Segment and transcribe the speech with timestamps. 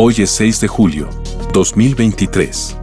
[0.00, 1.10] Hoy es 6 de julio,
[1.52, 2.76] 2023.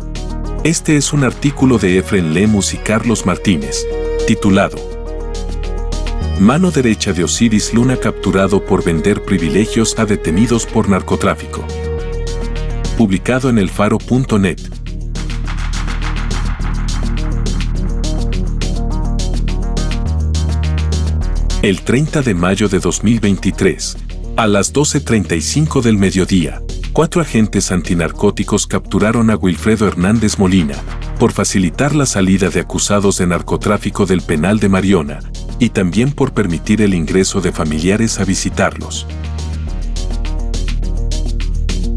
[0.66, 3.85] Este es un artículo de Efren Lemus y Carlos Martínez,
[4.27, 4.76] titulado
[6.41, 11.66] Mano derecha de Osiris Luna capturado por vender privilegios a detenidos por narcotráfico.
[12.98, 14.59] Publicado en elfaro.net.
[21.61, 23.97] El 30 de mayo de 2023,
[24.36, 26.61] a las 12.35 del mediodía,
[26.95, 30.76] cuatro agentes antinarcóticos capturaron a Wilfredo Hernández Molina
[31.20, 35.19] por facilitar la salida de acusados de narcotráfico del penal de Mariona
[35.59, 39.08] y también por permitir el ingreso de familiares a visitarlos.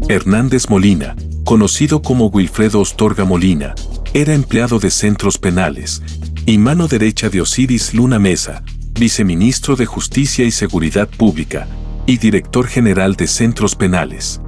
[0.09, 3.75] Hernández Molina, conocido como Wilfredo Ostorga Molina,
[4.13, 6.01] era empleado de centros penales
[6.45, 8.63] y mano derecha de Osiris Luna Mesa,
[8.99, 11.69] viceministro de Justicia y Seguridad Pública
[12.05, 14.41] y director general de centros penales.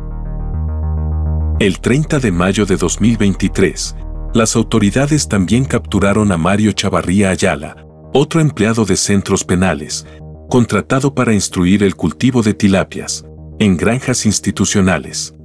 [1.61, 3.95] El 30 de mayo de 2023,
[4.33, 10.07] las autoridades también capturaron a Mario Chavarría Ayala, otro empleado de centros penales,
[10.49, 13.25] contratado para instruir el cultivo de tilapias,
[13.59, 15.35] en granjas institucionales.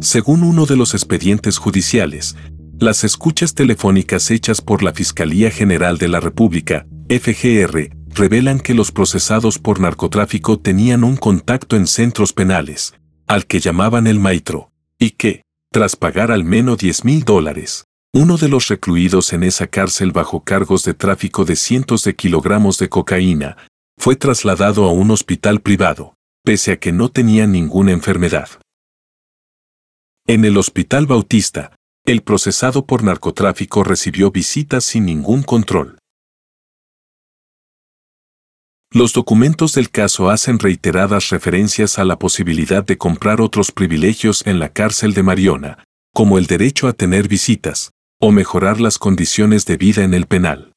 [0.00, 2.36] Según uno de los expedientes judiciales,
[2.78, 8.92] las escuchas telefónicas hechas por la Fiscalía General de la República, FGR, revelan que los
[8.92, 12.92] procesados por narcotráfico tenían un contacto en centros penales,
[13.32, 18.36] al que llamaban el maitro, y que, tras pagar al menos 10 mil dólares, uno
[18.36, 22.90] de los recluidos en esa cárcel bajo cargos de tráfico de cientos de kilogramos de
[22.90, 23.56] cocaína,
[23.98, 26.12] fue trasladado a un hospital privado,
[26.44, 28.50] pese a que no tenía ninguna enfermedad.
[30.26, 31.74] En el Hospital Bautista,
[32.04, 35.96] el procesado por narcotráfico recibió visitas sin ningún control.
[38.94, 44.58] Los documentos del caso hacen reiteradas referencias a la posibilidad de comprar otros privilegios en
[44.58, 49.78] la cárcel de Mariona, como el derecho a tener visitas, o mejorar las condiciones de
[49.78, 50.72] vida en el penal.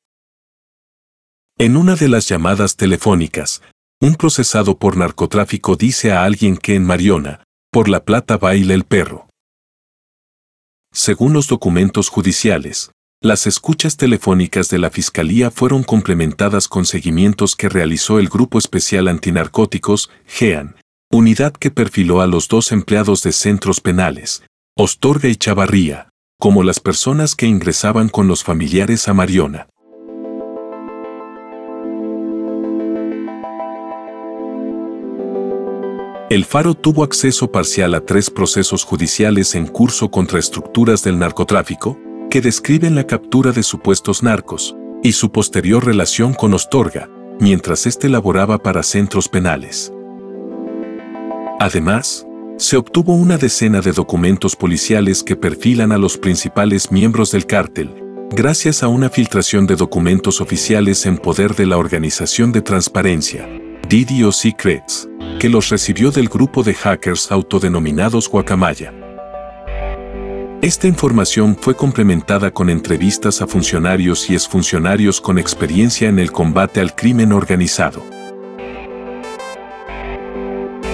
[1.57, 3.61] En una de las llamadas telefónicas,
[3.99, 8.85] un procesado por narcotráfico dice a alguien que en Mariona, por la plata baila el
[8.85, 9.27] perro.
[10.93, 17.69] Según los documentos judiciales, las escuchas telefónicas de la Fiscalía fueron complementadas con seguimientos que
[17.69, 20.75] realizó el Grupo Especial Antinarcóticos, GEAN,
[21.11, 24.43] unidad que perfiló a los dos empleados de centros penales,
[24.77, 26.09] Ostorga y Chavarría,
[26.39, 29.67] como las personas que ingresaban con los familiares a Mariona.
[36.29, 41.97] El Faro tuvo acceso parcial a tres procesos judiciales en curso contra estructuras del narcotráfico,
[42.35, 47.09] que describen la captura de supuestos narcos y su posterior relación con Ostorga,
[47.39, 49.93] mientras éste laboraba para centros penales.
[51.61, 57.45] Además, se obtuvo una decena de documentos policiales que perfilan a los principales miembros del
[57.45, 63.47] cártel, gracias a una filtración de documentos oficiales en poder de la Organización de Transparencia,
[63.87, 65.07] DDO Secrets,
[65.39, 69.04] que los recibió del grupo de hackers autodenominados Guacamaya.
[70.65, 76.81] Esta información fue complementada con entrevistas a funcionarios y exfuncionarios con experiencia en el combate
[76.81, 78.03] al crimen organizado.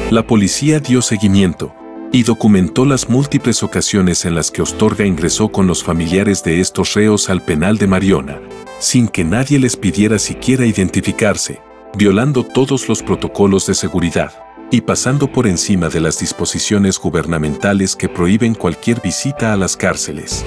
[0.10, 1.74] La policía dio seguimiento
[2.12, 6.94] y documentó las múltiples ocasiones en las que Ostorga ingresó con los familiares de estos
[6.94, 8.42] reos al penal de Mariona,
[8.82, 11.62] sin que nadie les pidiera siquiera identificarse,
[11.96, 14.34] violando todos los protocolos de seguridad
[14.72, 20.46] y pasando por encima de las disposiciones gubernamentales que prohíben cualquier visita a las cárceles.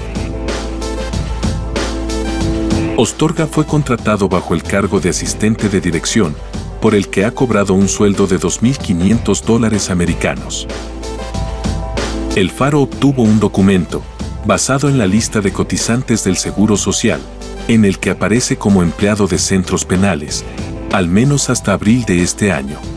[2.97, 6.35] Ostorga fue contratado bajo el cargo de asistente de dirección,
[6.81, 10.67] por el que ha cobrado un sueldo de 2.500 dólares americanos.
[12.35, 14.01] El Faro obtuvo un documento,
[14.45, 17.21] basado en la lista de cotizantes del Seguro Social,
[17.67, 20.43] en el que aparece como empleado de centros penales,
[20.91, 22.94] al menos hasta abril de este año.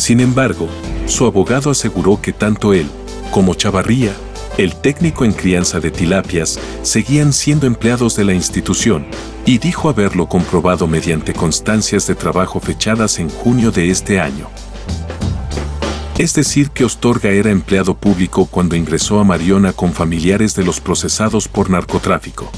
[0.00, 0.66] Sin embargo,
[1.04, 2.88] su abogado aseguró que tanto él
[3.30, 4.14] como Chavarría,
[4.56, 9.06] el técnico en crianza de tilapias, seguían siendo empleados de la institución,
[9.44, 14.48] y dijo haberlo comprobado mediante constancias de trabajo fechadas en junio de este año.
[16.16, 20.80] Es decir, que Ostorga era empleado público cuando ingresó a Mariona con familiares de los
[20.80, 22.50] procesados por narcotráfico.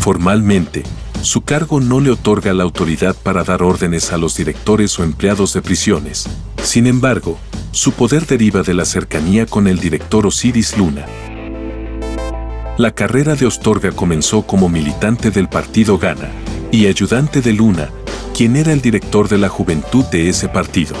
[0.00, 0.84] Formalmente,
[1.22, 5.52] su cargo no le otorga la autoridad para dar órdenes a los directores o empleados
[5.52, 6.28] de prisiones.
[6.62, 7.38] Sin embargo,
[7.72, 11.06] su poder deriva de la cercanía con el director Osiris Luna.
[12.78, 16.30] La carrera de Ostorga comenzó como militante del partido Gana
[16.70, 17.90] y ayudante de Luna,
[18.34, 20.94] quien era el director de la juventud de ese partido.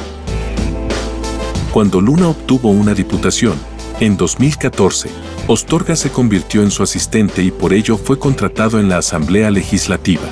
[1.72, 3.54] Cuando Luna obtuvo una diputación,
[4.00, 5.10] en 2014,
[5.48, 10.28] Ostorga se convirtió en su asistente y por ello fue contratado en la Asamblea Legislativa.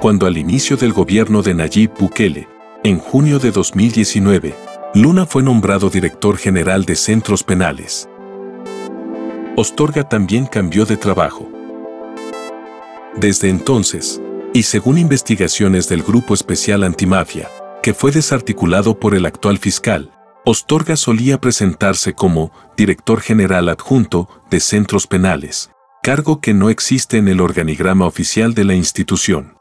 [0.00, 2.48] Cuando al inicio del gobierno de Nayib Bukele,
[2.82, 4.54] en junio de 2019,
[4.94, 8.08] Luna fue nombrado director general de centros penales.
[9.56, 11.48] Ostorga también cambió de trabajo.
[13.16, 14.20] Desde entonces,
[14.52, 17.48] y según investigaciones del Grupo Especial Antimafia,
[17.82, 20.10] que fue desarticulado por el actual fiscal,
[20.46, 25.70] Ostorga solía presentarse como director general adjunto de centros penales,
[26.02, 29.56] cargo que no existe en el organigrama oficial de la institución.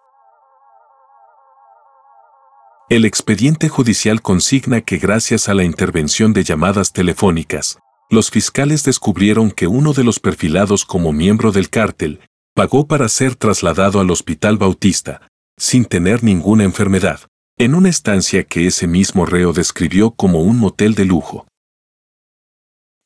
[2.90, 9.52] El expediente judicial consigna que gracias a la intervención de llamadas telefónicas, los fiscales descubrieron
[9.52, 12.20] que uno de los perfilados como miembro del cártel
[12.54, 17.22] pagó para ser trasladado al Hospital Bautista, sin tener ninguna enfermedad,
[17.58, 21.48] en una estancia que ese mismo reo describió como un motel de lujo.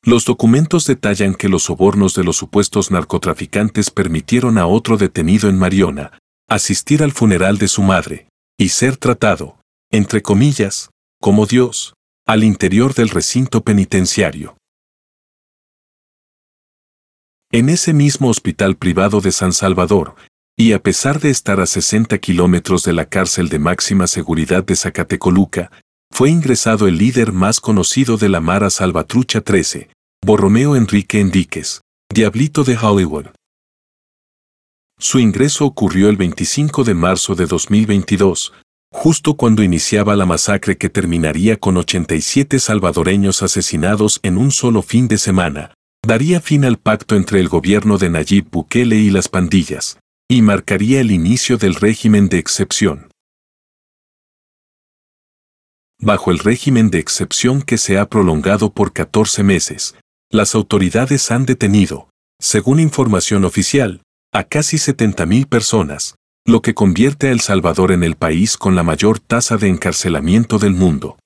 [0.02, 5.58] Los documentos detallan que los sobornos de los supuestos narcotraficantes permitieron a otro detenido en
[5.58, 6.18] Mariona
[6.48, 8.28] asistir al funeral de su madre
[8.58, 9.60] y ser tratado,
[9.90, 10.90] entre comillas,
[11.20, 11.94] como Dios,
[12.26, 14.56] al interior del recinto penitenciario.
[17.50, 20.14] En ese mismo hospital privado de San Salvador,
[20.60, 24.74] y a pesar de estar a 60 kilómetros de la cárcel de máxima seguridad de
[24.74, 25.70] Zacatecoluca,
[26.10, 29.88] fue ingresado el líder más conocido de la Mara Salvatrucha 13,
[30.26, 31.80] Borromeo Enrique Enríquez,
[32.12, 33.26] Diablito de Hollywood.
[34.98, 38.52] Su ingreso ocurrió el 25 de marzo de 2022,
[38.92, 45.06] justo cuando iniciaba la masacre que terminaría con 87 salvadoreños asesinados en un solo fin
[45.06, 45.72] de semana,
[46.04, 49.98] daría fin al pacto entre el gobierno de Nayib Bukele y las pandillas
[50.30, 53.10] y marcaría el inicio del régimen de excepción.
[56.00, 59.96] Bajo el régimen de excepción que se ha prolongado por 14 meses,
[60.30, 64.02] las autoridades han detenido, según información oficial,
[64.32, 66.14] a casi 70.000 personas,
[66.46, 70.58] lo que convierte a El Salvador en el país con la mayor tasa de encarcelamiento
[70.58, 71.18] del mundo.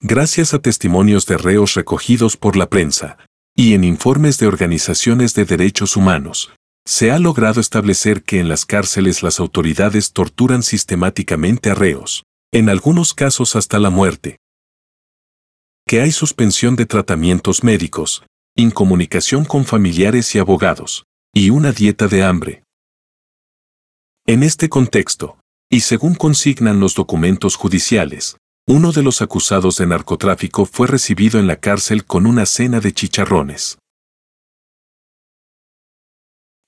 [0.00, 3.18] Gracias a testimonios de reos recogidos por la prensa
[3.54, 6.52] y en informes de organizaciones de derechos humanos,
[6.86, 12.68] se ha logrado establecer que en las cárceles las autoridades torturan sistemáticamente a reos, en
[12.68, 14.38] algunos casos hasta la muerte.
[15.86, 18.24] Que hay suspensión de tratamientos médicos,
[18.56, 21.04] incomunicación con familiares y abogados,
[21.34, 22.62] y una dieta de hambre.
[24.26, 25.38] En este contexto,
[25.70, 28.36] y según consignan los documentos judiciales,
[28.68, 32.92] uno de los acusados de narcotráfico fue recibido en la cárcel con una cena de
[32.92, 33.79] chicharrones.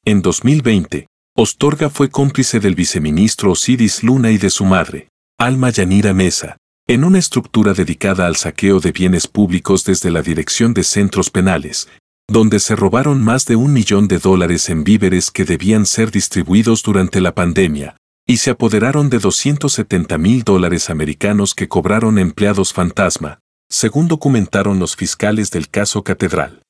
[0.05, 1.07] En 2020,
[1.37, 6.57] Ostorga fue cómplice del viceministro Osiris Luna y de su madre, Alma Yanira Mesa,
[6.89, 11.89] en una estructura dedicada al saqueo de bienes públicos desde la Dirección de Centros Penales,
[12.29, 16.83] donde se robaron más de un millón de dólares en víveres que debían ser distribuidos
[16.83, 23.39] durante la pandemia, y se apoderaron de 270 mil dólares americanos que cobraron empleados fantasma,
[23.71, 26.62] según documentaron los fiscales del caso Catedral.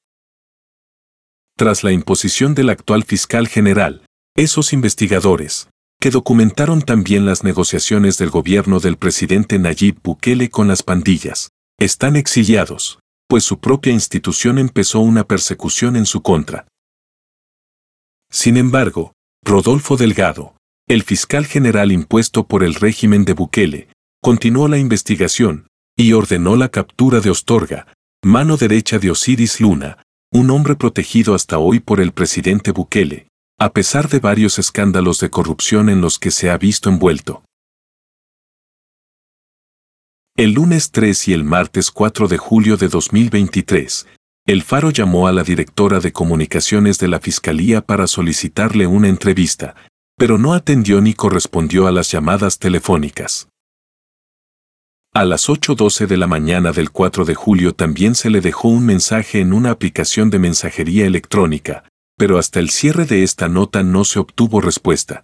[1.57, 4.07] Tras la imposición del actual fiscal general,
[4.37, 5.69] esos investigadores,
[6.01, 12.17] que documentaron también las negociaciones del gobierno del presidente Nayib Bukele con las pandillas, están
[12.17, 16.67] exiliados, pues su propia institución empezó una persecución en su contra.
[18.31, 19.13] Sin embargo,
[19.45, 20.57] Rodolfo Delgado,
[20.89, 23.89] el fiscal general impuesto por el régimen de Bukele,
[24.23, 27.93] continuó la investigación y ordenó la captura de Ostorga,
[28.25, 30.03] mano derecha de Osiris Luna,
[30.35, 35.29] un hombre protegido hasta hoy por el presidente Bukele, a pesar de varios escándalos de
[35.29, 37.45] corrupción en los que se ha visto envuelto.
[40.35, 44.07] El lunes 3 y el martes 4 de julio de 2023,
[44.47, 49.75] el Faro llamó a la directora de comunicaciones de la Fiscalía para solicitarle una entrevista,
[50.17, 53.49] pero no atendió ni correspondió a las llamadas telefónicas.
[55.15, 58.87] A las 8.12 de la mañana del 4 de julio también se le dejó un
[58.87, 61.85] mensaje en una aplicación de mensajería electrónica,
[62.17, 65.23] pero hasta el cierre de esta nota no se obtuvo respuesta.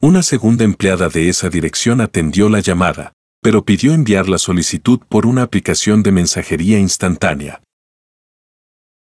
[0.00, 5.24] Una segunda empleada de esa dirección atendió la llamada, pero pidió enviar la solicitud por
[5.24, 7.62] una aplicación de mensajería instantánea.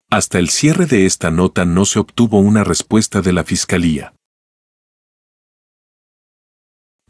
[0.08, 4.14] Hasta el cierre de esta nota no se obtuvo una respuesta de la Fiscalía.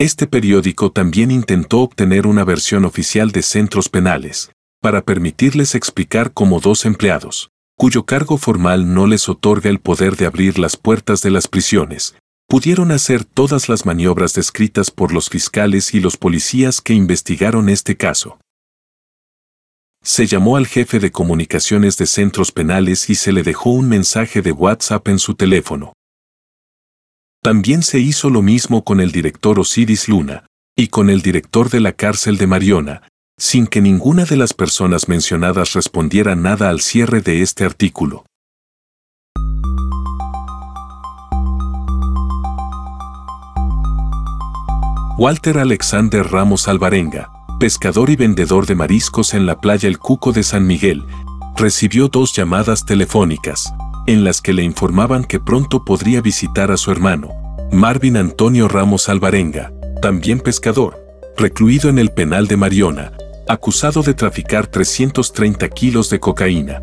[0.00, 6.58] Este periódico también intentó obtener una versión oficial de centros penales, para permitirles explicar cómo
[6.58, 11.30] dos empleados, cuyo cargo formal no les otorga el poder de abrir las puertas de
[11.30, 12.14] las prisiones,
[12.48, 17.98] pudieron hacer todas las maniobras descritas por los fiscales y los policías que investigaron este
[17.98, 18.38] caso.
[20.02, 24.40] Se llamó al jefe de comunicaciones de centros penales y se le dejó un mensaje
[24.40, 25.92] de WhatsApp en su teléfono.
[27.42, 30.44] También se hizo lo mismo con el director Osiris Luna
[30.76, 33.02] y con el director de la cárcel de Mariona,
[33.38, 38.26] sin que ninguna de las personas mencionadas respondiera nada al cierre de este artículo.
[45.16, 50.42] Walter Alexander Ramos Alvarenga, pescador y vendedor de mariscos en la playa El Cuco de
[50.42, 51.06] San Miguel,
[51.56, 53.72] recibió dos llamadas telefónicas,
[54.10, 57.30] en las que le informaban que pronto podría visitar a su hermano,
[57.70, 61.00] Marvin Antonio Ramos Alvarenga, también pescador,
[61.36, 63.12] recluido en el penal de Mariona,
[63.46, 66.82] acusado de traficar 330 kilos de cocaína.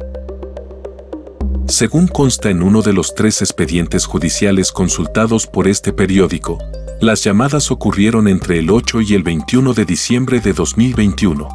[1.68, 6.58] Según consta en uno de los tres expedientes judiciales consultados por este periódico,
[7.02, 11.50] las llamadas ocurrieron entre el 8 y el 21 de diciembre de 2021.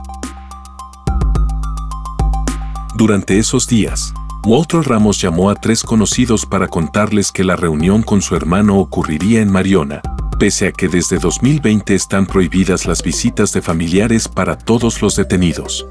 [2.94, 4.12] Durante esos días,
[4.44, 9.40] Walter Ramos llamó a tres conocidos para contarles que la reunión con su hermano ocurriría
[9.40, 10.02] en Mariona,
[10.36, 15.86] pese a que desde 2020 están prohibidas las visitas de familiares para todos los detenidos.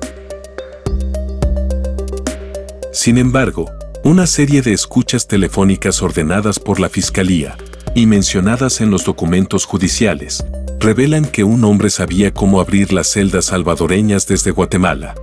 [2.91, 3.71] Sin embargo,
[4.03, 7.55] una serie de escuchas telefónicas ordenadas por la Fiscalía
[7.95, 10.43] y mencionadas en los documentos judiciales
[10.81, 15.15] revelan que un hombre sabía cómo abrir las celdas salvadoreñas desde Guatemala.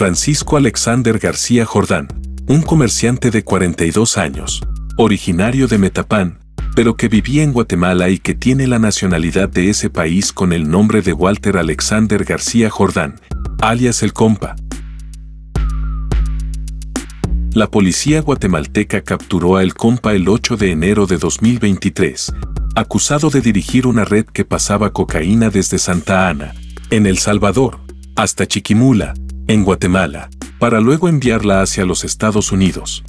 [0.00, 2.08] Francisco Alexander García Jordán,
[2.48, 4.62] un comerciante de 42 años,
[4.96, 6.38] originario de Metapán,
[6.74, 10.70] pero que vivía en Guatemala y que tiene la nacionalidad de ese país con el
[10.70, 13.20] nombre de Walter Alexander García Jordán,
[13.60, 14.56] alias El Compa.
[17.52, 22.32] La policía guatemalteca capturó a El Compa el 8 de enero de 2023,
[22.74, 26.54] acusado de dirigir una red que pasaba cocaína desde Santa Ana,
[26.88, 27.80] en El Salvador,
[28.16, 29.12] hasta Chiquimula,
[29.50, 30.30] en Guatemala,
[30.60, 33.02] para luego enviarla hacia los Estados Unidos.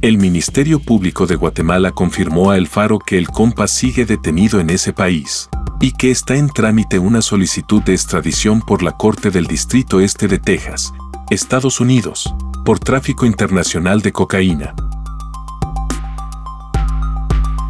[0.00, 4.70] El Ministerio Público de Guatemala confirmó a El Faro que el compa sigue detenido en
[4.70, 5.50] ese país
[5.82, 10.28] y que está en trámite una solicitud de extradición por la Corte del Distrito Este
[10.28, 10.94] de Texas,
[11.28, 12.34] Estados Unidos,
[12.64, 14.74] por tráfico internacional de cocaína.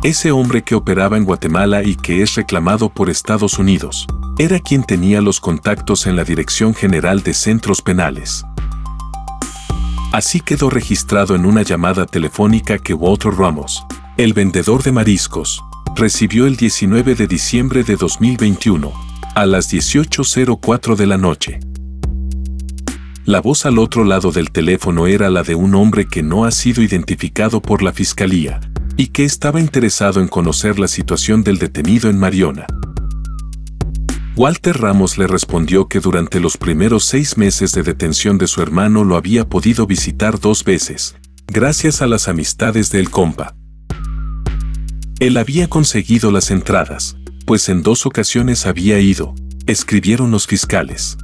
[0.03, 4.07] Ese hombre que operaba en Guatemala y que es reclamado por Estados Unidos,
[4.39, 8.43] era quien tenía los contactos en la Dirección General de Centros Penales.
[10.11, 13.85] Así quedó registrado en una llamada telefónica que Walter Ramos,
[14.17, 15.63] el vendedor de mariscos,
[15.95, 18.93] recibió el 19 de diciembre de 2021,
[19.35, 21.61] a las 18.04 de la noche.
[23.27, 26.53] La voz al otro lado del teléfono era la de un hombre que no ha
[26.53, 28.61] sido identificado por la fiscalía
[29.01, 32.67] y que estaba interesado en conocer la situación del detenido en Mariona.
[34.37, 39.03] Walter Ramos le respondió que durante los primeros seis meses de detención de su hermano
[39.05, 41.17] lo había podido visitar dos veces,
[41.47, 43.57] gracias a las amistades del compa.
[45.19, 47.17] Él había conseguido las entradas,
[47.47, 49.35] pues en dos ocasiones había ido,
[49.67, 51.17] escribieron los fiscales.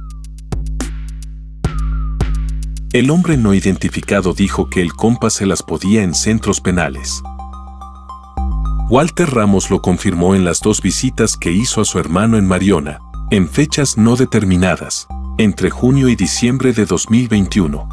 [2.91, 7.21] El hombre no identificado dijo que el compa se las podía en centros penales.
[8.89, 13.01] Walter Ramos lo confirmó en las dos visitas que hizo a su hermano en Mariona,
[13.31, 17.89] en fechas no determinadas, entre junio y diciembre de 2021.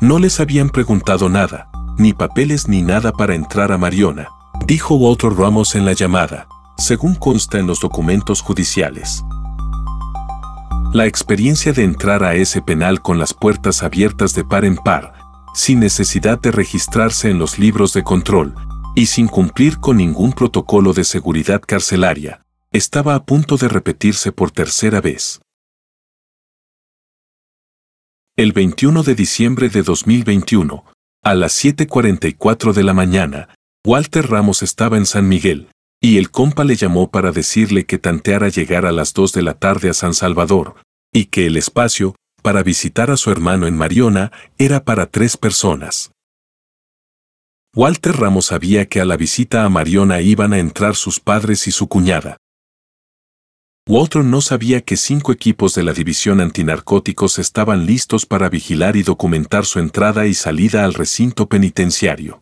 [0.00, 4.28] No les habían preguntado nada, ni papeles ni nada para entrar a Mariona,
[4.66, 9.24] dijo Walter Ramos en la llamada, según consta en los documentos judiciales.
[10.92, 15.12] La experiencia de entrar a ese penal con las puertas abiertas de par en par,
[15.54, 18.54] sin necesidad de registrarse en los libros de control,
[18.94, 24.50] y sin cumplir con ningún protocolo de seguridad carcelaria, estaba a punto de repetirse por
[24.50, 25.40] tercera vez.
[28.36, 30.84] El 21 de diciembre de 2021,
[31.22, 33.48] a las 7.44 de la mañana,
[33.86, 35.68] Walter Ramos estaba en San Miguel,
[36.00, 39.54] y el compa le llamó para decirle que tanteara llegar a las 2 de la
[39.54, 40.76] tarde a San Salvador,
[41.12, 46.13] y que el espacio, para visitar a su hermano en Mariona, era para tres personas.
[47.76, 51.72] Walter Ramos sabía que a la visita a Mariona iban a entrar sus padres y
[51.72, 52.36] su cuñada.
[53.88, 59.02] Walter no sabía que cinco equipos de la División Antinarcóticos estaban listos para vigilar y
[59.02, 62.40] documentar su entrada y salida al recinto penitenciario.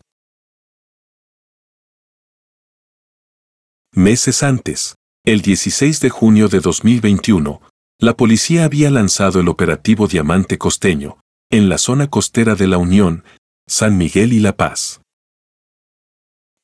[3.91, 7.59] Meses antes, el 16 de junio de 2021,
[7.99, 11.17] la policía había lanzado el operativo Diamante Costeño,
[11.49, 13.23] en la zona costera de la Unión,
[13.67, 15.02] San Miguel y La Paz.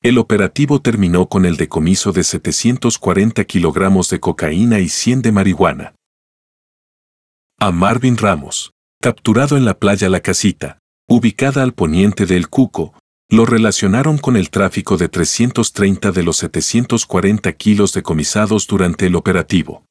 [0.01, 5.95] El operativo terminó con el decomiso de 740 kilogramos de cocaína y 100 de marihuana.
[7.59, 12.93] A Marvin Ramos, capturado en la playa La Casita, ubicada al poniente del Cuco,
[13.29, 19.83] lo relacionaron con el tráfico de 330 de los 740 kilos decomisados durante el operativo.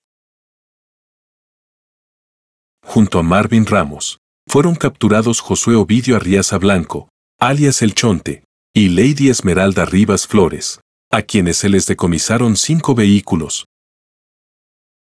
[2.82, 8.44] Junto a Marvin Ramos, fueron capturados Josué Ovidio Arriaza Blanco, alias El Chonte,
[8.74, 13.66] y Lady Esmeralda Rivas Flores, a quienes se les decomisaron cinco vehículos.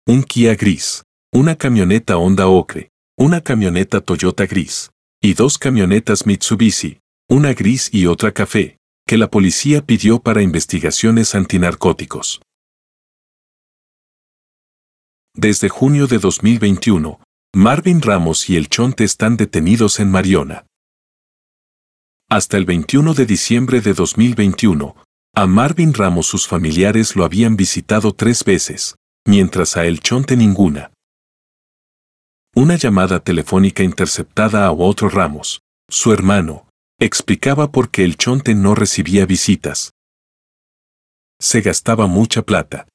[0.06, 1.02] Un Kia gris,
[1.32, 4.90] una camioneta Honda Ocre, una camioneta Toyota gris,
[5.22, 11.34] y dos camionetas Mitsubishi, una gris y otra café, que la policía pidió para investigaciones
[11.34, 12.40] antinarcóticos.
[15.34, 17.20] Desde junio de 2021,
[17.54, 20.66] Marvin Ramos y el Chonte están detenidos en Mariona.
[22.32, 24.94] Hasta el 21 de diciembre de 2021,
[25.34, 28.94] a Marvin Ramos sus familiares lo habían visitado tres veces,
[29.26, 30.92] mientras a El Chonte ninguna.
[32.54, 36.68] Una llamada telefónica interceptada a otro Ramos, su hermano,
[37.00, 39.90] explicaba por qué El Chonte no recibía visitas.
[41.40, 42.86] Se gastaba mucha plata.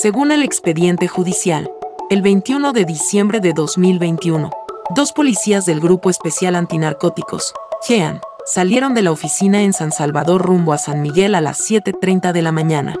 [0.00, 1.70] Según el expediente judicial,
[2.08, 4.50] el 21 de diciembre de 2021,
[4.94, 7.52] dos policías del Grupo Especial Antinarcóticos,
[7.86, 12.32] GEAN, salieron de la oficina en San Salvador rumbo a San Miguel a las 7.30
[12.32, 12.96] de la mañana.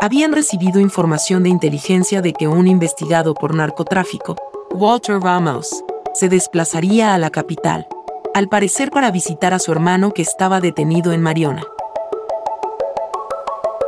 [0.00, 4.36] Habían recibido información de inteligencia de que un investigado por narcotráfico,
[4.70, 5.84] Walter Ramos,
[6.14, 7.86] se desplazaría a la capital,
[8.32, 11.62] al parecer para visitar a su hermano que estaba detenido en Mariona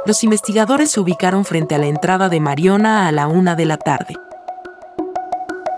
[0.08, 3.76] los investigadores se ubicaron frente a la entrada de Mariona a la una de la
[3.76, 4.14] tarde.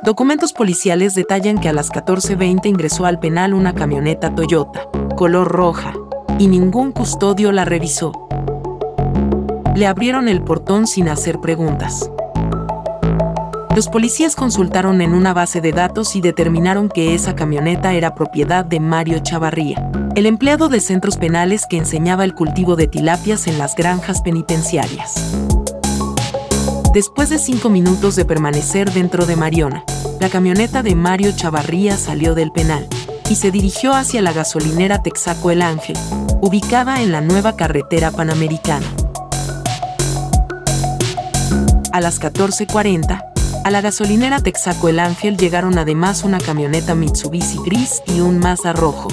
[0.04, 5.94] Documentos policiales detallan que a las 14.20 ingresó al penal una camioneta Toyota, color roja,
[6.38, 8.12] y ningún custodio la revisó.
[9.74, 12.08] Le abrieron el portón sin hacer preguntas.
[13.80, 18.62] Los policías consultaron en una base de datos y determinaron que esa camioneta era propiedad
[18.62, 23.56] de Mario Chavarría, el empleado de centros penales que enseñaba el cultivo de tilapias en
[23.56, 25.34] las granjas penitenciarias.
[26.92, 29.82] Después de cinco minutos de permanecer dentro de Mariona,
[30.20, 32.86] la camioneta de Mario Chavarría salió del penal
[33.30, 35.96] y se dirigió hacia la gasolinera Texaco El Ángel,
[36.42, 38.84] ubicada en la nueva carretera panamericana.
[41.92, 43.29] A las 14.40,
[43.64, 48.72] a la gasolinera Texaco El Ángel llegaron además una camioneta Mitsubishi gris y un Mazda
[48.72, 49.08] rojo.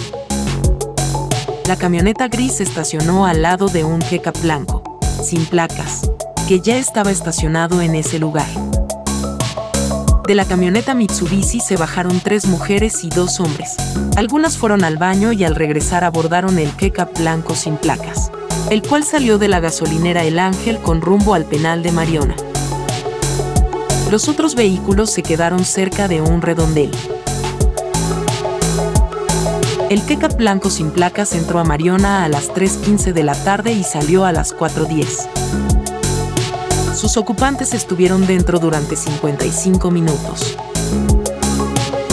[1.68, 6.10] La camioneta gris estacionó al lado de un Pickup blanco, sin placas,
[6.48, 8.48] que ya estaba estacionado en ese lugar.
[10.26, 13.76] De la camioneta Mitsubishi se bajaron tres mujeres y dos hombres.
[14.16, 18.32] Algunas fueron al baño y al regresar abordaron el Pickup blanco sin placas,
[18.70, 22.36] el cual salió de la gasolinera El Ángel con rumbo al penal de Mariona.
[24.12, 26.92] Los otros vehículos se quedaron cerca de un redondel.
[29.90, 33.84] El Queca blanco sin placas entró a Mariona a las 3.15 de la tarde y
[33.84, 36.96] salió a las 4.10.
[36.96, 40.56] Sus ocupantes estuvieron dentro durante 55 minutos.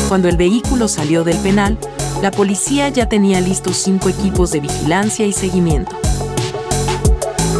[0.09, 1.79] Cuando el vehículo salió del penal,
[2.23, 5.97] la policía ya tenía listos cinco equipos de vigilancia y seguimiento.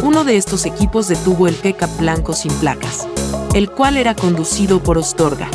[0.03, 3.07] Uno de estos equipos detuvo el Queca blanco sin placas
[3.55, 5.49] el cual era conducido por Ostorga.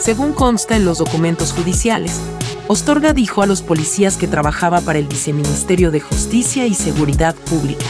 [0.00, 2.20] Según consta en los documentos judiciales,
[2.68, 7.84] Ostorga dijo a los policías que trabajaba para el Viceministerio de Justicia y Seguridad Pública.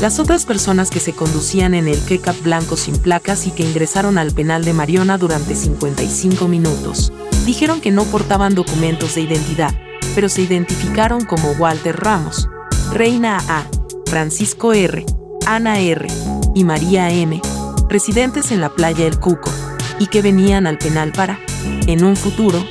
[0.00, 4.18] Las otras personas que se conducían en el Kecap blanco sin placas y que ingresaron
[4.18, 7.12] al penal de Mariona durante 55 minutos,
[7.44, 9.72] dijeron que no portaban documentos de identidad,
[10.16, 12.48] pero se identificaron como Walter Ramos,
[12.92, 13.64] Reina A,
[14.06, 15.06] Francisco R.,
[15.46, 16.08] Ana R.
[16.54, 17.40] y María M.,
[17.88, 19.50] residentes en la playa El Cuco,
[20.00, 21.38] y que venían al penal para,
[21.86, 22.62] en un futuro,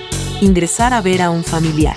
[0.41, 1.95] ingresar a ver a un familiar.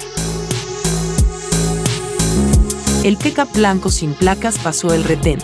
[3.03, 5.41] El pickup blanco sin placas pasó el retén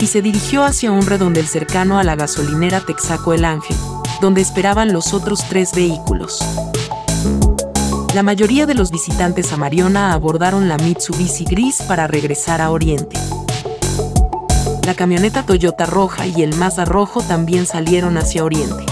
[0.00, 3.76] y se dirigió hacia un redondel cercano a la gasolinera Texaco El Ángel,
[4.22, 6.38] donde esperaban los otros tres vehículos.
[8.14, 13.18] La mayoría de los visitantes a Mariona abordaron la Mitsubishi gris para regresar a Oriente.
[14.88, 18.86] La camioneta Toyota roja y el Mazda rojo también salieron hacia Oriente.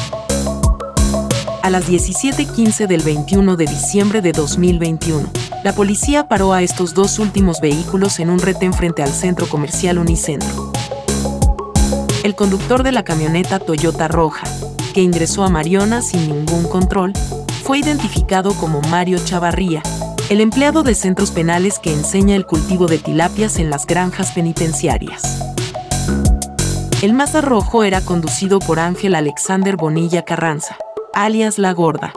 [1.63, 5.27] A las 17:15 del 21 de diciembre de 2021,
[5.65, 9.97] la policía paró a estos dos últimos vehículos en un retén frente al centro comercial
[9.97, 10.71] Unicentro.
[12.25, 14.47] El conductor de la camioneta Toyota roja,
[14.93, 17.15] que ingresó a Mariona sin ningún control,
[17.65, 19.83] fue identificado como Mario Chavarría,
[20.29, 25.56] el empleado de centros penales que enseña el cultivo de tilapias en las granjas penitenciarias.
[27.03, 30.79] El Mazda rojo era conducido por Ángel Alexander Bonilla Carranza,
[31.13, 32.15] alias La Gorda.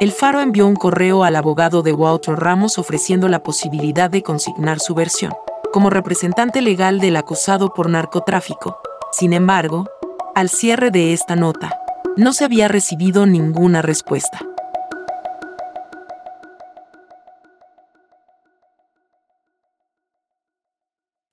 [0.00, 4.80] El Faro envió un correo al abogado de Walter Ramos ofreciendo la posibilidad de consignar
[4.80, 5.32] su versión
[5.72, 8.78] como representante legal del acusado por narcotráfico.
[9.12, 9.86] Sin embargo,
[10.34, 11.78] al cierre de esta nota,
[12.16, 14.40] no se había recibido ninguna respuesta.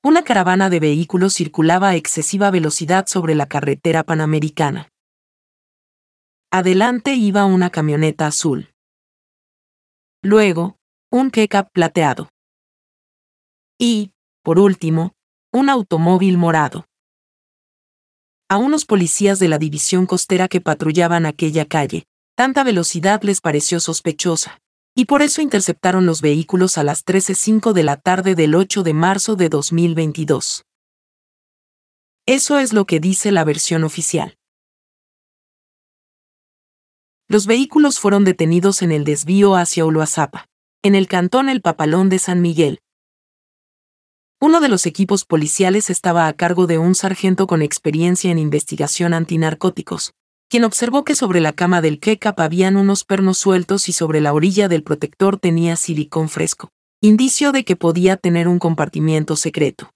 [0.06, 4.90] Una caravana de vehículos circulaba a excesiva velocidad sobre la carretera panamericana.
[6.52, 8.74] Adelante iba una camioneta azul.
[10.22, 10.78] Luego,
[11.10, 12.30] un pickup plateado.
[13.80, 14.12] Y,
[14.44, 15.16] por último,
[15.54, 16.86] un automóvil morado.
[18.50, 22.04] A unos policías de la división costera que patrullaban aquella calle,
[22.36, 24.60] tanta velocidad les pareció sospechosa,
[24.96, 28.94] y por eso interceptaron los vehículos a las 13.05 de la tarde del 8 de
[28.94, 30.66] marzo de 2022.
[32.26, 34.38] Eso es lo que dice la versión oficial.
[37.28, 40.48] Los vehículos fueron detenidos en el desvío hacia Uluazapa,
[40.84, 42.80] en el cantón El Papalón de San Miguel,
[44.46, 49.14] uno de los equipos policiales estaba a cargo de un sargento con experiencia en investigación
[49.14, 50.12] antinarcóticos,
[50.50, 54.34] quien observó que sobre la cama del Kekap habían unos pernos sueltos y sobre la
[54.34, 56.70] orilla del protector tenía silicón fresco,
[57.02, 59.92] indicio de que podía tener un compartimiento secreto.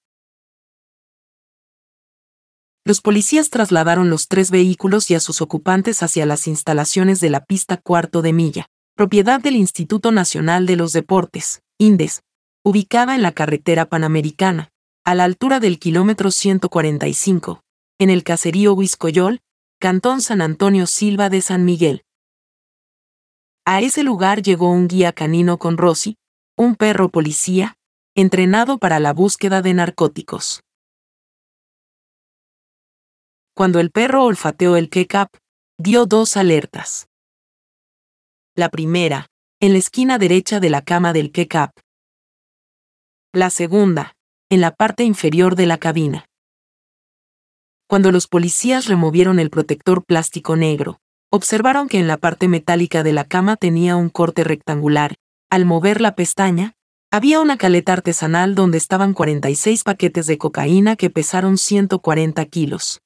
[2.88, 7.44] Los policías trasladaron los tres vehículos y a sus ocupantes hacia las instalaciones de la
[7.44, 12.24] pista cuarto de milla, propiedad del Instituto Nacional de los Deportes, INDES,
[12.64, 14.72] ubicada en la carretera panamericana,
[15.06, 17.62] a la altura del kilómetro 145,
[18.00, 19.40] en el caserío Huiscoyol,
[19.80, 22.04] Cantón San Antonio Silva de San Miguel.
[23.64, 26.18] A ese lugar llegó un guía canino con Rossi,
[26.58, 27.78] un perro policía,
[28.16, 30.64] entrenado para la búsqueda de narcóticos.
[33.54, 35.30] Cuando el perro olfateó el Kekap,
[35.78, 37.08] dio dos alertas.
[38.56, 39.28] La primera,
[39.60, 41.78] en la esquina derecha de la cama del Kekap,
[43.32, 44.16] la segunda,
[44.50, 46.27] en la parte inferior de la cabina.
[47.88, 51.00] Cuando los policías removieron el protector plástico negro,
[51.32, 55.16] observaron que en la parte metálica de la cama tenía un corte rectangular.
[55.50, 56.74] Al mover la pestaña,
[57.12, 63.02] había una caleta artesanal donde estaban 46 paquetes de cocaína que pesaron 140 kilos.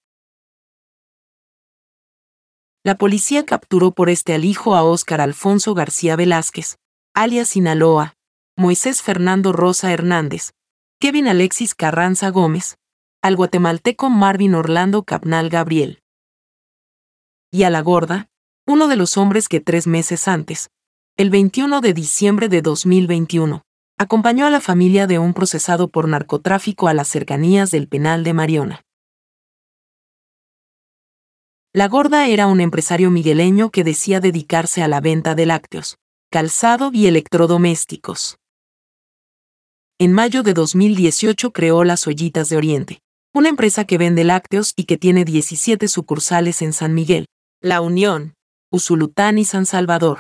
[2.84, 6.78] La policía capturó por este alijo a Óscar Alfonso García Velázquez,
[7.14, 8.16] alias Sinaloa,
[8.58, 10.54] Moisés Fernando Rosa Hernández,
[11.00, 12.80] Kevin Alexis Carranza Gómez,
[13.24, 16.02] al guatemalteco Marvin Orlando Capnal Gabriel.
[17.52, 18.30] Y a la gorda,
[18.66, 20.72] uno de los hombres que tres meses antes,
[21.18, 23.62] el 21 de diciembre de 2021,
[24.00, 28.34] acompañó a la familia de un procesado por narcotráfico a las cercanías del penal de
[28.34, 28.82] Mariona.
[31.74, 36.00] La gorda era un empresario migueleño que decía dedicarse a la venta de lácteos,
[36.32, 38.40] calzado y electrodomésticos.
[40.00, 43.02] En mayo de 2018 creó Las Ollitas de Oriente,
[43.34, 47.28] una empresa que vende lácteos y que tiene 17 sucursales en San Miguel,
[47.62, 48.34] La Unión,
[48.70, 50.20] Usulután y San Salvador.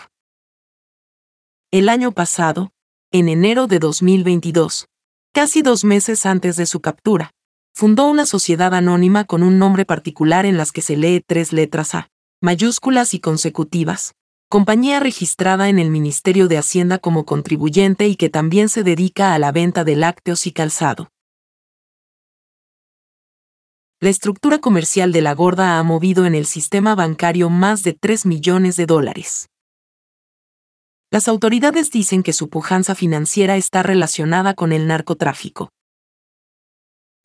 [1.71, 2.71] El año pasado,
[3.12, 4.88] en enero de 2022,
[5.34, 7.32] casi dos meses antes de su captura,
[7.74, 11.95] fundó una sociedad anónima con un nombre particular en las que se lee tres letras
[11.95, 12.08] A,
[12.41, 14.13] mayúsculas y consecutivas,
[14.50, 19.39] compañía registrada en el Ministerio de Hacienda como contribuyente y que también se dedica a
[19.39, 21.11] la venta de lácteos y calzado.
[24.03, 28.25] La estructura comercial de la gorda ha movido en el sistema bancario más de 3
[28.25, 29.47] millones de dólares.
[31.11, 35.69] Las autoridades dicen que su pujanza financiera está relacionada con el narcotráfico.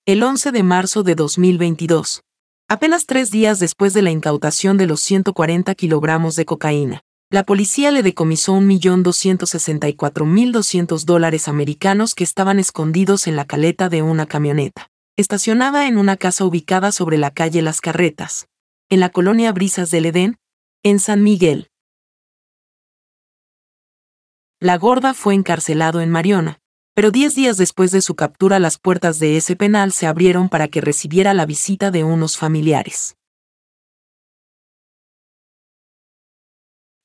[0.04, 2.20] El 11 de marzo de 2022,
[2.68, 7.90] apenas tres días después de la incautación de los 140 kilogramos de cocaína, la policía
[7.90, 15.88] le decomisó 1.264.200 dólares americanos que estaban escondidos en la caleta de una camioneta, estacionada
[15.88, 18.48] en una casa ubicada sobre la calle Las Carretas,
[18.90, 20.36] en la colonia Brisas del Edén,
[20.82, 21.70] en San Miguel.
[24.60, 26.60] La gorda fue encarcelado en Mariona,
[26.94, 30.68] pero diez días después de su captura las puertas de ese penal se abrieron para
[30.68, 33.16] que recibiera la visita de unos familiares.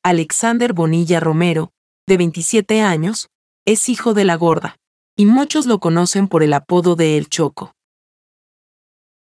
[0.04, 1.72] Alexander Bonilla Romero,
[2.08, 3.30] de 27 años,
[3.66, 4.78] es hijo de la gorda,
[5.16, 7.74] y muchos lo conocen por el apodo de El Choco.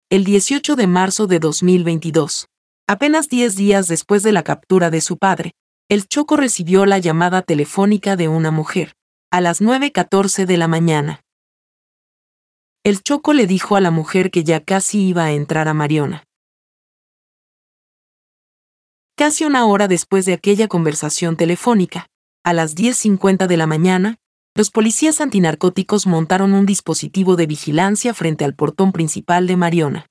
[0.08, 2.46] El 18 de marzo de 2022,
[2.86, 5.50] apenas 10 días después de la captura de su padre,
[5.88, 8.92] El Choco recibió la llamada telefónica de una mujer,
[9.32, 11.22] a las 9.14 de la mañana.
[12.84, 16.22] El Choco le dijo a la mujer que ya casi iba a entrar a Mariona.
[19.16, 22.06] Casi una hora después de aquella conversación telefónica,
[22.44, 24.18] a las 10.50 de la mañana,
[24.56, 30.06] los policías antinarcóticos montaron un dispositivo de vigilancia frente al portón principal de Mariona.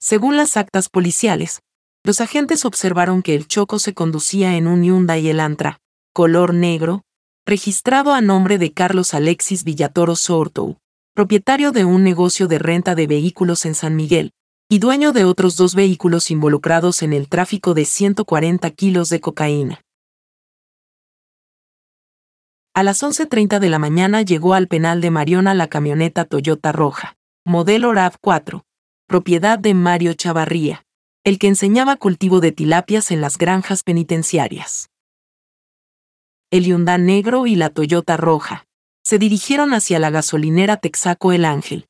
[0.00, 1.60] Según las actas policiales,
[2.02, 5.80] los agentes observaron que el Choco se conducía en un Hyundai Elantra,
[6.14, 7.02] color negro,
[7.46, 10.78] registrado a nombre de Carlos Alexis Villatoro Sortou,
[11.14, 14.30] propietario de un negocio de renta de vehículos en San Miguel,
[14.70, 19.82] y dueño de otros dos vehículos involucrados en el tráfico de 140 kilos de cocaína.
[22.78, 27.16] A las 11.30 de la mañana llegó al penal de Mariona la camioneta Toyota Roja,
[27.44, 28.62] modelo RAV4,
[29.08, 30.86] propiedad de Mario Chavarría,
[31.24, 34.90] el que enseñaba cultivo de tilapias en las granjas penitenciarias
[36.52, 38.64] el Hyundai negro y la Toyota roja.
[39.02, 41.88] Se dirigieron hacia la gasolinera Texaco El Ángel.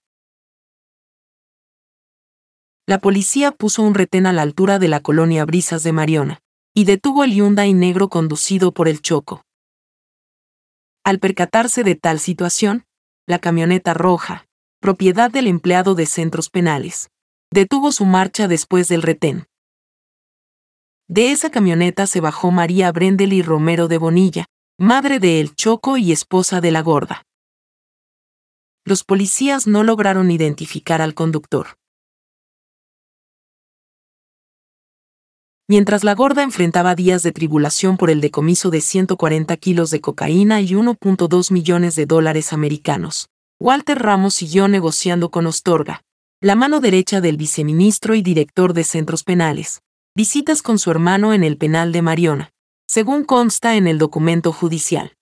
[2.87, 6.41] La policía puso un retén a la altura de la colonia Brisas de Mariona
[6.75, 9.45] y detuvo el Hyundai negro conducido por el Choco.
[11.09, 12.85] Al percatarse de tal situación,
[13.27, 14.47] la camioneta roja,
[14.79, 17.09] propiedad del empleado de centros penales,
[17.51, 19.47] detuvo su marcha después del retén.
[21.09, 24.45] De esa camioneta se bajó María Brendel Romero de Bonilla,
[24.79, 27.23] madre de El Choco y esposa de la gorda.
[28.85, 31.79] Los policías no lograron identificar al conductor.
[35.71, 40.63] Mientras la gorda enfrentaba días de tribulación por el decomiso de 140 kilos de cocaína
[40.63, 43.29] y 1.2 millones de dólares americanos,
[43.61, 46.01] Walter Ramos siguió negociando con Ostorga,
[46.41, 49.83] la mano derecha del viceministro y director de centros penales,
[50.17, 52.51] visitas con su hermano en el penal de Mariona,
[52.87, 55.13] según consta en el documento judicial.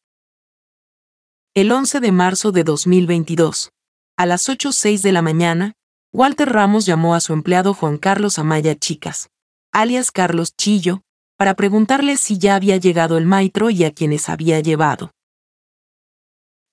[1.55, 3.73] El 11 de marzo de 2022,
[4.17, 5.73] a las 8.06 de la mañana,
[6.13, 9.29] Walter Ramos llamó a su empleado Juan Carlos Amaya Chicas,
[9.77, 11.03] alias Carlos Chillo,
[11.37, 15.11] para preguntarle si ya había llegado el maitro y a quienes había llevado.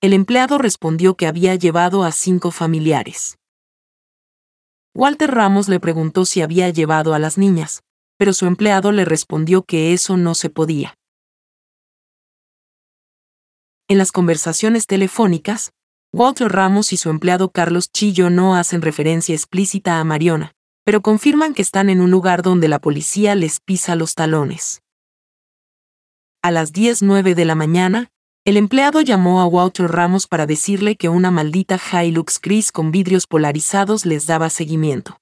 [0.00, 3.36] El empleado respondió que había llevado a cinco familiares.
[4.94, 7.82] Walter Ramos le preguntó si había llevado a las niñas,
[8.16, 10.94] pero su empleado le respondió que eso no se podía.
[13.86, 15.72] En las conversaciones telefónicas,
[16.10, 21.54] Walter Ramos y su empleado Carlos Chillo no hacen referencia explícita a Mariona, pero confirman
[21.54, 24.82] que están en un lugar donde la policía les pisa los talones.
[26.42, 28.10] A las 10.09 de la mañana,
[28.44, 33.26] el empleado llamó a Walter Ramos para decirle que una maldita Hilux gris con vidrios
[33.26, 35.16] polarizados les daba seguimiento.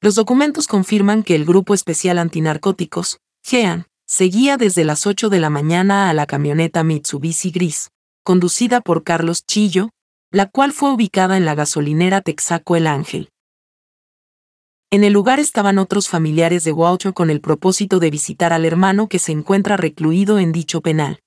[0.00, 5.50] Los documentos confirman que el Grupo Especial Antinarcóticos, GEAN, seguía desde las 8 de la
[5.50, 7.90] mañana a la camioneta Mitsubishi Gris,
[8.22, 9.90] conducida por Carlos Chillo,
[10.30, 13.30] la cual fue ubicada en la gasolinera Texaco El Ángel.
[14.90, 19.08] En el lugar estaban otros familiares de Walter con el propósito de visitar al hermano
[19.08, 21.20] que se encuentra recluido en dicho penal.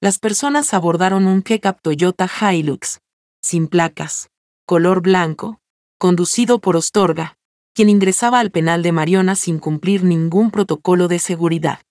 [0.00, 3.00] Las personas abordaron un pickup Toyota Hilux,
[3.40, 4.28] sin placas,
[4.66, 5.60] color blanco,
[5.98, 7.36] conducido por Ostorga,
[7.74, 11.85] quien ingresaba al penal de Mariona sin cumplir ningún protocolo de seguridad.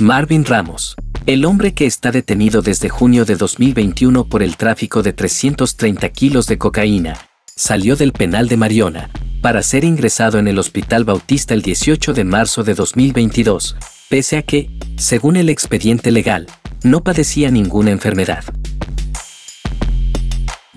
[0.00, 5.14] Marvin Ramos, el hombre que está detenido desde junio de 2021 por el tráfico de
[5.14, 9.08] 330 kilos de cocaína, salió del penal de Mariona,
[9.40, 13.76] para ser ingresado en el Hospital Bautista el 18 de marzo de 2022,
[14.10, 16.46] pese a que, según el expediente legal,
[16.82, 18.44] no padecía ninguna enfermedad.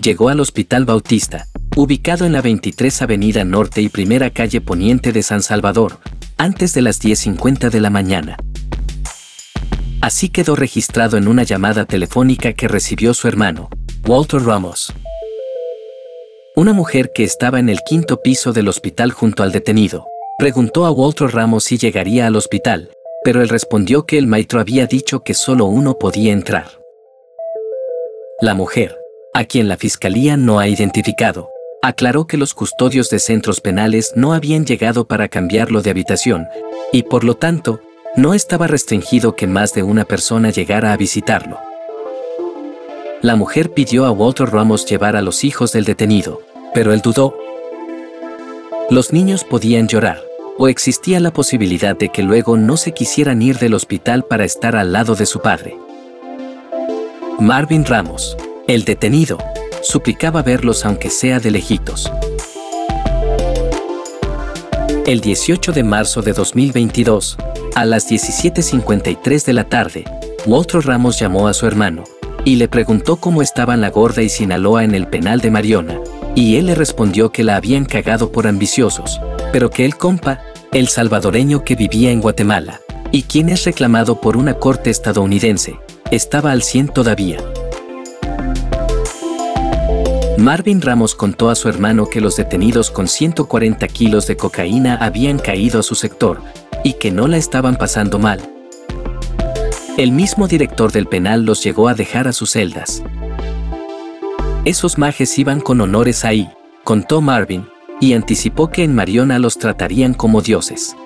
[0.00, 5.22] Llegó al Hospital Bautista, ubicado en la 23 Avenida Norte y Primera Calle Poniente de
[5.22, 6.00] San Salvador,
[6.38, 8.38] antes de las 10.50 de la mañana.
[10.00, 13.68] Así quedó registrado en una llamada telefónica que recibió su hermano,
[14.06, 14.94] Walter Ramos.
[16.56, 20.06] Una mujer que estaba en el quinto piso del hospital junto al detenido,
[20.38, 22.90] preguntó a Walter Ramos si llegaría al hospital,
[23.22, 26.80] pero él respondió que el maestro había dicho que solo uno podía entrar.
[28.40, 28.96] La mujer,
[29.34, 31.50] a quien la fiscalía no ha identificado,
[31.82, 36.46] aclaró que los custodios de centros penales no habían llegado para cambiarlo de habitación,
[36.90, 37.80] y por lo tanto,
[38.16, 41.58] no estaba restringido que más de una persona llegara a visitarlo.
[43.22, 46.40] La mujer pidió a Walter Ramos llevar a los hijos del detenido,
[46.74, 47.36] pero él dudó.
[48.88, 50.20] Los niños podían llorar,
[50.58, 54.74] o existía la posibilidad de que luego no se quisieran ir del hospital para estar
[54.74, 55.76] al lado de su padre.
[57.38, 59.38] Marvin Ramos, el detenido,
[59.82, 62.10] suplicaba verlos aunque sea de lejitos.
[65.06, 67.36] El 18 de marzo de 2022,
[67.80, 70.04] a las 17.53 de la tarde,
[70.44, 72.04] Walter Ramos llamó a su hermano
[72.44, 75.98] y le preguntó cómo estaban la gorda y Sinaloa en el penal de Mariona,
[76.34, 79.18] y él le respondió que la habían cagado por ambiciosos,
[79.50, 80.40] pero que el compa,
[80.72, 86.52] el salvadoreño que vivía en Guatemala, y quien es reclamado por una corte estadounidense, estaba
[86.52, 87.38] al 100 todavía.
[90.36, 95.38] Marvin Ramos contó a su hermano que los detenidos con 140 kilos de cocaína habían
[95.38, 96.42] caído a su sector
[96.82, 98.40] y que no la estaban pasando mal.
[99.96, 103.02] El mismo director del penal los llegó a dejar a sus celdas.
[104.64, 106.48] Esos majes iban con honores ahí,
[106.84, 107.66] contó Marvin,
[108.00, 110.96] y anticipó que en Mariona los tratarían como dioses.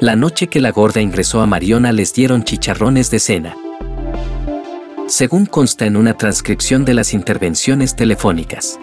[0.00, 3.56] La noche que la gorda ingresó a Mariona les dieron chicharrones de cena,
[5.06, 8.78] según consta en una transcripción de las intervenciones telefónicas.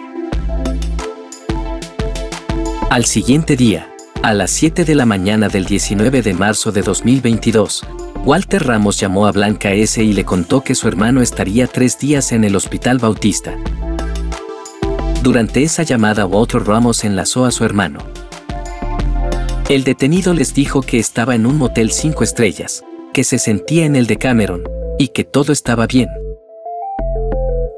[2.90, 3.90] Al siguiente día,
[4.22, 7.84] a las 7 de la mañana del 19 de marzo de 2022,
[8.24, 10.02] Walter Ramos llamó a Blanca S.
[10.02, 13.56] y le contó que su hermano estaría tres días en el Hospital Bautista.
[15.22, 18.00] Durante esa llamada, Walter Ramos enlazó a su hermano.
[19.70, 23.96] El detenido les dijo que estaba en un motel cinco estrellas, que se sentía en
[23.96, 24.64] el de Cameron,
[24.98, 26.08] y que todo estaba bien.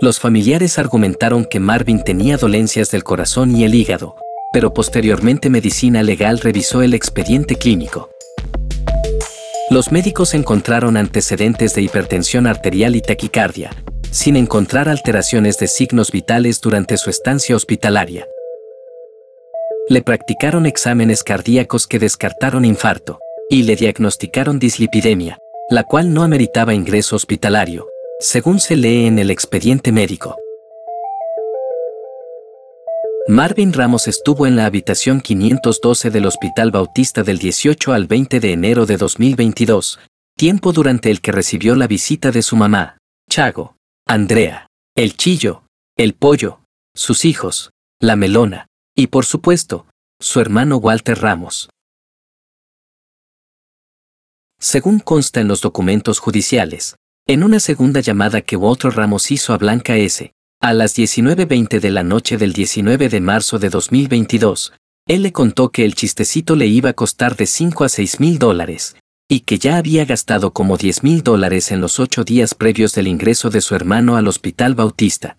[0.00, 4.16] Los familiares argumentaron que Marvin tenía dolencias del corazón y el hígado,
[4.52, 8.10] pero posteriormente Medicina Legal revisó el expediente clínico.
[9.70, 13.70] Los médicos encontraron antecedentes de hipertensión arterial y taquicardia,
[14.10, 18.26] sin encontrar alteraciones de signos vitales durante su estancia hospitalaria.
[19.88, 25.38] Le practicaron exámenes cardíacos que descartaron infarto, y le diagnosticaron dislipidemia,
[25.70, 27.88] la cual no ameritaba ingreso hospitalario,
[28.20, 30.36] según se lee en el expediente médico.
[33.28, 38.52] Marvin Ramos estuvo en la habitación 512 del Hospital Bautista del 18 al 20 de
[38.52, 40.00] enero de 2022,
[40.37, 42.98] tiempo durante el que recibió la visita de su mamá,
[43.30, 43.76] Chago,
[44.08, 45.62] Andrea, el Chillo,
[45.96, 46.64] el Pollo,
[46.96, 49.87] sus hijos, la Melona, y por supuesto,
[50.20, 51.70] su hermano Walter Ramos.
[54.58, 56.96] Según consta en los documentos judiciales,
[57.28, 60.32] en una segunda llamada que Walter Ramos hizo a Blanca S.,
[60.62, 64.72] a las 19.20 de la noche del 19 de marzo de 2022,
[65.09, 68.38] él le contó que el chistecito le iba a costar de 5 a 6 mil
[68.38, 68.94] dólares,
[69.29, 73.09] y que ya había gastado como 10 mil dólares en los ocho días previos del
[73.09, 75.37] ingreso de su hermano al Hospital Bautista.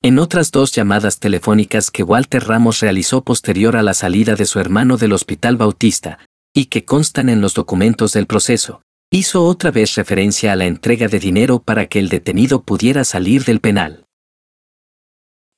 [0.00, 4.60] En otras dos llamadas telefónicas que Walter Ramos realizó posterior a la salida de su
[4.60, 6.20] hermano del Hospital Bautista,
[6.54, 11.08] y que constan en los documentos del proceso, hizo otra vez referencia a la entrega
[11.08, 14.04] de dinero para que el detenido pudiera salir del penal.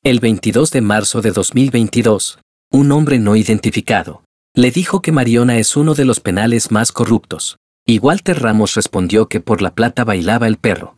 [0.03, 2.39] El 22 de marzo de 2022,
[2.71, 4.23] un hombre no identificado,
[4.55, 9.29] le dijo que Mariona es uno de los penales más corruptos, y Walter Ramos respondió
[9.29, 10.97] que por la plata bailaba el perro.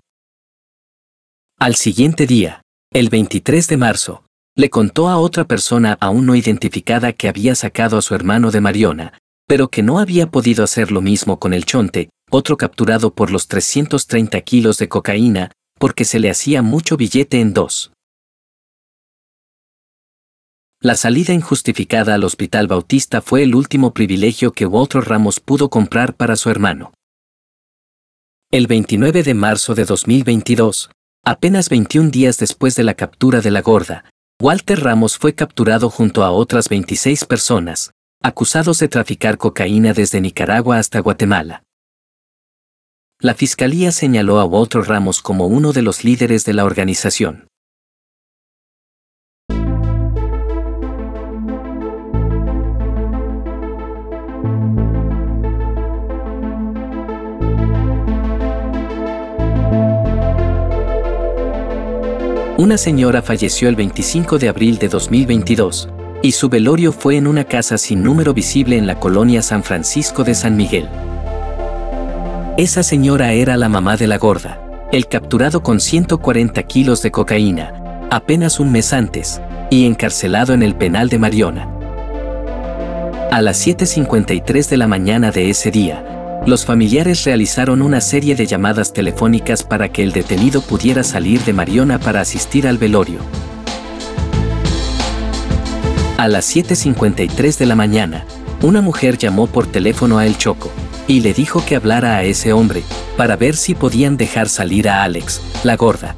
[1.58, 2.62] Al siguiente día,
[2.92, 7.96] el 23 de marzo, le contó a otra persona aún no identificada que había sacado
[7.96, 11.64] a su hermano de Mariona, pero que no había podido hacer lo mismo con el
[11.64, 17.40] chonte, otro capturado por los 330 kilos de cocaína, porque se le hacía mucho billete
[17.40, 17.92] en dos.
[20.80, 26.14] La salida injustificada al Hospital Bautista fue el último privilegio que Walter Ramos pudo comprar
[26.14, 26.92] para su hermano.
[28.50, 30.90] El 29 de marzo de 2022,
[31.24, 34.04] apenas 21 días después de la captura de la gorda,
[34.40, 37.92] Walter Ramos fue capturado junto a otras 26 personas,
[38.22, 41.64] acusados de traficar cocaína desde Nicaragua hasta Guatemala.
[43.18, 47.48] La fiscalía señaló a Walter Ramos como uno de los líderes de la organización.
[62.58, 65.88] Una señora falleció el 25 de abril de 2022,
[66.22, 70.22] y su velorio fue en una casa sin número visible en la colonia San Francisco
[70.22, 70.88] de San Miguel.
[72.56, 74.60] Esa señora era la mamá de la gorda,
[74.92, 80.76] el capturado con 140 kilos de cocaína, apenas un mes antes, y encarcelado en el
[80.76, 81.68] penal de Mariona.
[83.32, 88.46] A las 7.53 de la mañana de ese día, los familiares realizaron una serie de
[88.46, 93.20] llamadas telefónicas para que el detenido pudiera salir de Mariona para asistir al velorio.
[96.22, 98.24] A las 7.53 de la mañana,
[98.62, 100.70] una mujer llamó por teléfono a El Choco
[101.08, 102.84] y le dijo que hablara a ese hombre
[103.16, 106.14] para ver si podían dejar salir a Alex, la gorda.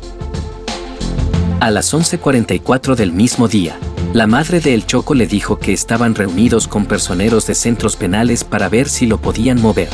[1.59, 3.79] A las 11.44 del mismo día,
[4.13, 8.45] la madre de El Choco le dijo que estaban reunidos con personeros de centros penales
[8.45, 9.89] para ver si lo podían mover.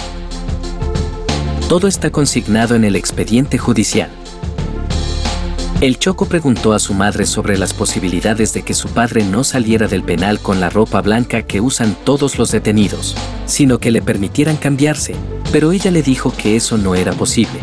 [1.68, 4.10] Todo está consignado en el expediente judicial.
[5.80, 9.88] El Choco preguntó a su madre sobre las posibilidades de que su padre no saliera
[9.88, 13.16] del penal con la ropa blanca que usan todos los detenidos,
[13.46, 15.14] sino que le permitieran cambiarse,
[15.52, 17.60] pero ella le dijo que eso no era posible.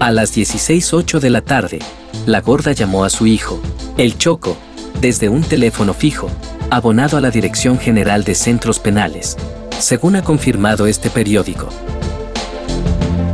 [0.00, 1.78] A las 16.08 de la tarde,
[2.26, 3.62] la gorda llamó a su hijo,
[3.98, 4.56] el Choco,
[5.00, 6.32] desde un teléfono fijo,
[6.68, 9.36] abonado a la Dirección General de Centros Penales,
[9.78, 11.68] según ha confirmado este periódico.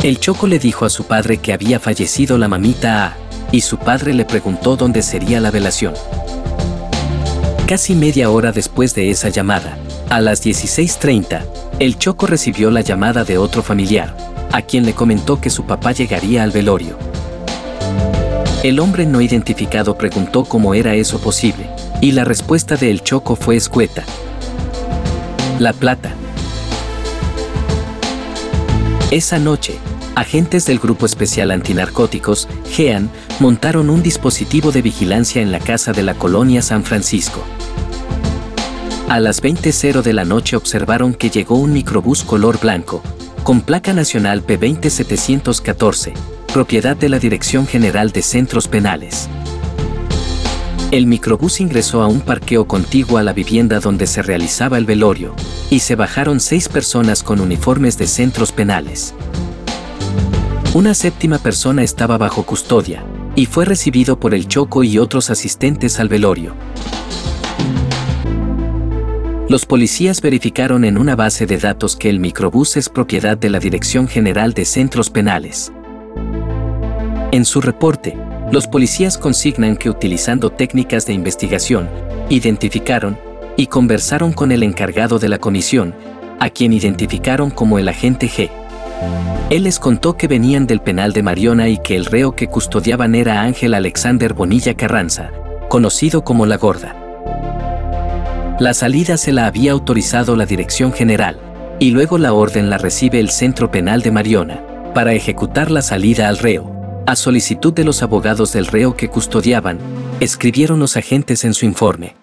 [0.02, 3.16] El Choco le dijo a su padre que había fallecido la mamita A,
[3.50, 5.92] y su padre le preguntó dónde sería la velación.
[7.66, 9.76] Casi media hora después de esa llamada,
[10.08, 11.42] a las 16.30,
[11.80, 14.16] el Choco recibió la llamada de otro familiar,
[14.52, 16.96] a quien le comentó que su papá llegaría al velorio.
[18.62, 21.68] El hombre no identificado preguntó cómo era eso posible,
[22.00, 24.04] y la respuesta de El Choco fue escueta.
[25.58, 26.12] La plata.
[29.10, 29.78] Esa noche,
[30.18, 33.08] agentes del Grupo Especial Antinarcóticos, GEAN,
[33.38, 37.40] montaron un dispositivo de vigilancia en la casa de la colonia San Francisco.
[39.08, 43.00] A las 20.00 de la noche observaron que llegó un microbús color blanco,
[43.44, 46.12] con placa nacional P20714,
[46.52, 49.28] propiedad de la Dirección General de Centros Penales.
[50.90, 55.36] El microbús ingresó a un parqueo contiguo a la vivienda donde se realizaba el velorio,
[55.70, 59.14] y se bajaron seis personas con uniformes de centros penales.
[60.74, 63.02] Una séptima persona estaba bajo custodia,
[63.34, 66.54] y fue recibido por el Choco y otros asistentes al velorio.
[69.48, 73.60] Los policías verificaron en una base de datos que el microbús es propiedad de la
[73.60, 75.72] Dirección General de Centros Penales.
[77.32, 78.14] En su reporte,
[78.52, 81.88] los policías consignan que utilizando técnicas de investigación,
[82.28, 83.18] identificaron
[83.56, 85.94] y conversaron con el encargado de la comisión,
[86.40, 88.50] a quien identificaron como el agente G.
[89.50, 93.14] Él les contó que venían del penal de Mariona y que el reo que custodiaban
[93.14, 95.30] era Ángel Alexander Bonilla Carranza,
[95.68, 96.94] conocido como La Gorda.
[98.60, 101.38] La salida se la había autorizado la Dirección General,
[101.78, 104.62] y luego la orden la recibe el Centro Penal de Mariona,
[104.94, 106.74] para ejecutar la salida al reo.
[107.06, 109.78] A solicitud de los abogados del reo que custodiaban,
[110.20, 112.16] escribieron los agentes en su informe.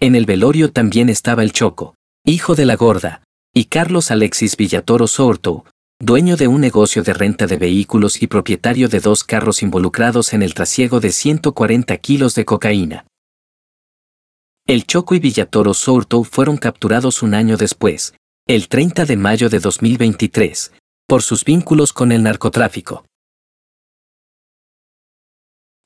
[0.00, 1.94] En el velorio también estaba el Choco,
[2.26, 3.23] hijo de la gorda,
[3.56, 5.64] y Carlos Alexis Villatoro Sorto,
[6.00, 10.42] dueño de un negocio de renta de vehículos y propietario de dos carros involucrados en
[10.42, 13.06] el trasiego de 140 kilos de cocaína.
[14.66, 18.14] El Choco y Villatoro Sorto fueron capturados un año después,
[18.48, 20.72] el 30 de mayo de 2023,
[21.06, 23.06] por sus vínculos con el narcotráfico.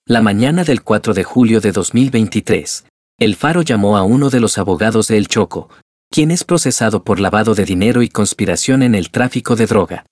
[0.06, 2.86] La mañana del 4 de julio de 2023,
[3.18, 5.68] El Faro llamó a uno de los abogados de El Choco,
[6.10, 10.06] quien es procesado por lavado de dinero y conspiración en el tráfico de droga.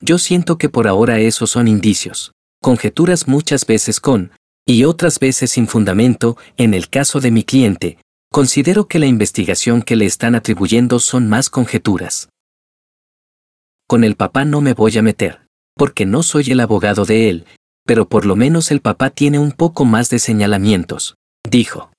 [0.00, 2.32] Yo siento que por ahora esos son indicios,
[2.62, 4.32] conjeturas muchas veces con,
[4.66, 7.98] y otras veces sin fundamento, en el caso de mi cliente,
[8.30, 12.28] considero que la investigación que le están atribuyendo son más conjeturas.
[13.88, 17.46] Con el papá no me voy a meter, porque no soy el abogado de él,
[17.86, 21.14] pero por lo menos el papá tiene un poco más de señalamientos,
[21.48, 21.90] dijo.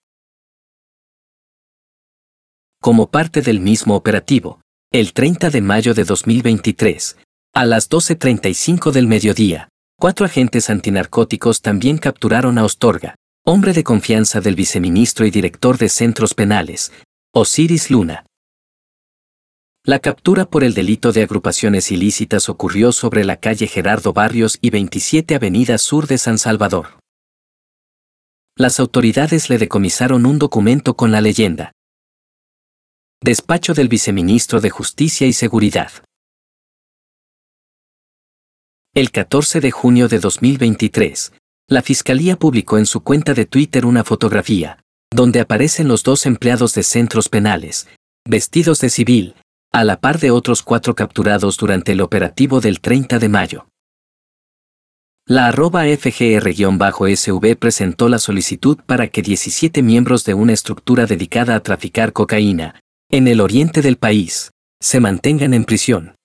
[2.88, 4.61] Como parte del mismo operativo,
[4.93, 7.17] el 30 de mayo de 2023,
[7.53, 9.67] a las 12.35 del mediodía,
[9.99, 15.89] cuatro agentes antinarcóticos también capturaron a Ostorga, hombre de confianza del viceministro y director de
[15.89, 16.93] centros penales,
[17.35, 18.25] Osiris Luna,
[19.83, 24.69] la captura por el delito de agrupaciones ilícitas ocurrió sobre la calle Gerardo Barrios y
[24.69, 26.99] 27 Avenida Sur de San Salvador.
[28.55, 31.73] Las autoridades le decomisaron un documento con la leyenda.
[33.24, 35.91] Despacho del Viceministro de Justicia y Seguridad.
[38.93, 41.34] el 14 de junio de 2023,
[41.68, 44.80] la Fiscalía publicó en su cuenta de Twitter una fotografía,
[45.11, 47.88] donde aparecen los dos empleados de centros penales,
[48.28, 49.36] vestidos de civil,
[49.72, 53.68] a la par de otros cuatro capturados durante el operativo del 30 de mayo.
[55.28, 61.59] La arroba FGR-SV presentó la solicitud para que 17 miembros de una estructura dedicada a
[61.59, 64.51] traficar cocaína, en el oriente del país,
[64.81, 66.15] se mantengan en prisión.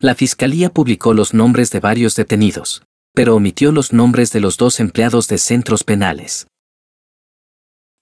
[0.00, 4.78] La Fiscalía publicó los nombres de varios detenidos, pero omitió los nombres de los dos
[4.78, 6.46] empleados de centros penales.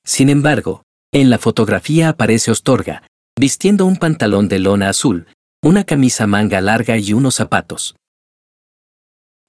[0.04, 3.06] Sin embargo, en la fotografía aparece Ostorga,
[3.38, 5.26] vistiendo un pantalón de lona azul,
[5.62, 7.94] una camisa manga larga y unos zapatos.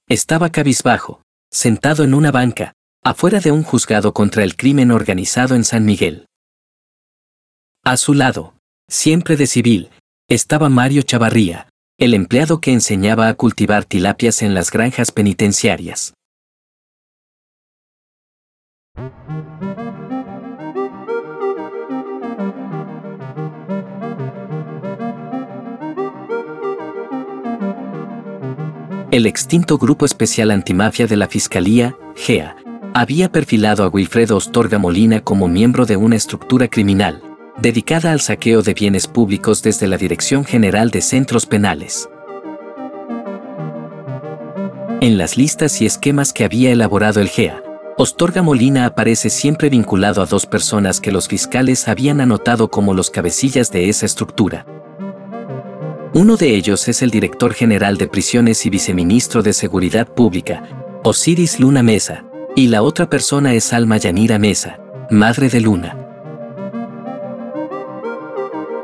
[0.08, 2.72] Estaba cabizbajo, sentado en una banca,
[3.02, 6.26] afuera de un juzgado contra el crimen organizado en San Miguel.
[7.86, 8.54] A su lado,
[8.88, 9.90] siempre de civil,
[10.30, 11.68] estaba Mario Chavarría,
[11.98, 16.14] el empleado que enseñaba a cultivar tilapias en las granjas penitenciarias.
[29.10, 32.56] El extinto Grupo Especial Antimafia de la Fiscalía, GEA,
[32.94, 38.62] había perfilado a Wilfredo Ostorga Molina como miembro de una estructura criminal, dedicada al saqueo
[38.62, 42.08] de bienes públicos desde la Dirección General de Centros Penales.
[45.00, 47.62] En las listas y esquemas que había elaborado el GEA,
[47.96, 53.10] Ostorga Molina aparece siempre vinculado a dos personas que los fiscales habían anotado como los
[53.10, 54.66] cabecillas de esa estructura.
[56.12, 60.62] Uno de ellos es el director general de prisiones y viceministro de Seguridad Pública,
[61.04, 62.24] Osiris Luna Mesa,
[62.56, 64.80] y la otra persona es Alma Yanira Mesa,
[65.10, 66.03] madre de Luna.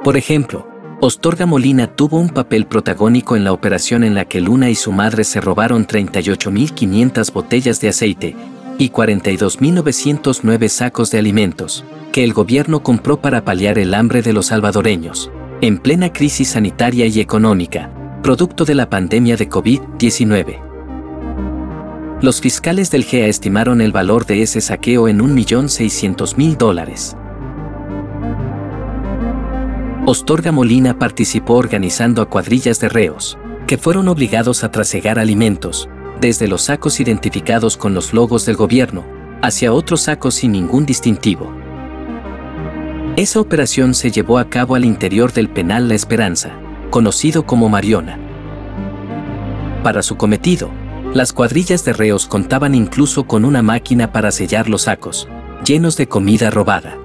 [0.02, 0.66] Por ejemplo,
[1.02, 4.92] Ostorga Molina tuvo un papel protagónico en la operación en la que Luna y su
[4.92, 8.34] madre se robaron 38.500 botellas de aceite
[8.78, 14.46] y 42.909 sacos de alimentos, que el gobierno compró para paliar el hambre de los
[14.46, 15.30] salvadoreños
[15.60, 17.90] en plena crisis sanitaria y económica,
[18.22, 20.58] producto de la pandemia de COVID-19.
[22.22, 27.16] Los fiscales del GEA estimaron el valor de ese saqueo en 1.600.000 dólares.
[30.06, 35.88] Ostorga Molina participó organizando a cuadrillas de reos, que fueron obligados a trasegar alimentos,
[36.20, 39.04] desde los sacos identificados con los logos del gobierno,
[39.42, 41.52] hacia otros sacos sin ningún distintivo.
[43.16, 46.52] Esa operación se llevó a cabo al interior del penal La Esperanza,
[46.88, 48.18] conocido como Mariona.
[49.82, 50.70] Para su cometido,
[51.12, 55.28] las cuadrillas de reos contaban incluso con una máquina para sellar los sacos,
[55.64, 56.99] llenos de comida robada.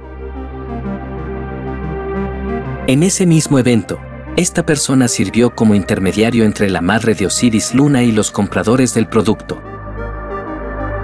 [2.88, 4.00] En ese mismo evento,
[4.38, 9.08] esta persona sirvió como intermediario entre la madre de Osiris Luna y los compradores del
[9.08, 9.60] producto.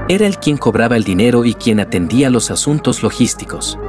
[0.07, 3.79] Era el quien cobraba el dinero y quien atendía los asuntos logísticos.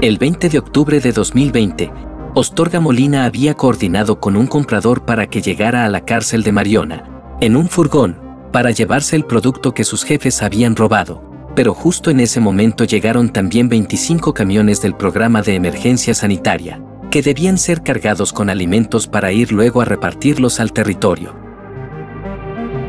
[0.00, 1.92] El 20 de octubre de 2020,
[2.34, 7.36] Ostorga Molina había coordinado con un comprador para que llegara a la cárcel de Mariona,
[7.40, 8.18] en un furgón,
[8.50, 11.31] para llevarse el producto que sus jefes habían robado.
[11.54, 17.20] Pero justo en ese momento llegaron también 25 camiones del programa de emergencia sanitaria, que
[17.20, 21.36] debían ser cargados con alimentos para ir luego a repartirlos al territorio.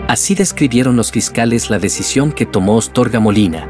[0.07, 3.67] Así describieron los fiscales la decisión que tomó Ostorga Molina,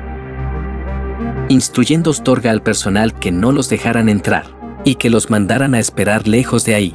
[1.49, 4.45] instruyendo Ostorga al personal que no los dejaran entrar
[4.83, 6.93] y que los mandaran a esperar lejos de ahí.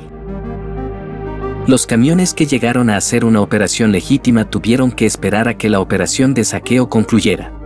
[1.67, 5.81] Los camiones que llegaron a hacer una operación legítima tuvieron que esperar a que la
[5.81, 7.58] operación de saqueo concluyera.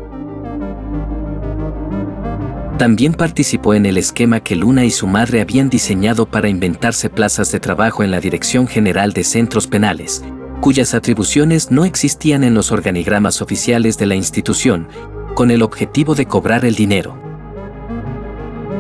[2.83, 7.53] También participó en el esquema que Luna y su madre habían diseñado para inventarse plazas
[7.53, 10.25] de trabajo en la Dirección General de Centros Penales,
[10.61, 14.89] cuyas atribuciones no existían en los organigramas oficiales de la institución
[15.37, 17.17] con el objetivo de cobrar el dinero.